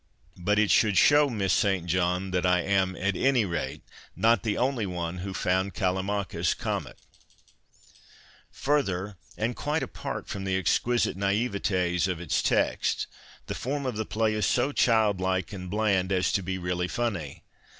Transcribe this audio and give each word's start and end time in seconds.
But 0.39 0.57
it 0.57 0.71
should 0.71 0.97
show 0.97 1.29
Miss 1.29 1.53
St. 1.53 1.85
John 1.85 2.31
that 2.31 2.43
I 2.43 2.61
am, 2.61 2.95
at 2.95 3.15
any 3.15 3.45
rate, 3.45 3.83
not 4.15 4.41
the 4.41 4.57
only 4.57 4.87
one 4.87 5.19
who 5.19 5.31
found 5.31 5.75
CaUimachus 5.75 6.57
comic.) 6.57 6.97
Further, 8.51 9.17
and 9.37 9.55
quite 9.55 9.83
apart 9.83 10.27
from 10.27 10.43
the 10.43 10.57
exquisite 10.57 11.15
naiveties 11.17 12.07
of 12.07 12.19
its 12.19 12.41
text, 12.41 13.05
the 13.45 13.53
form 13.53 13.85
of 13.85 13.95
the 13.95 14.03
play 14.07 14.33
is 14.33 14.47
so 14.47 14.71
childlike 14.71 15.53
and 15.53 15.69
bland 15.69 16.11
as 16.11 16.31
to 16.31 16.41
be 16.41 16.57
really 16.57 16.87
funny. 16.87 17.43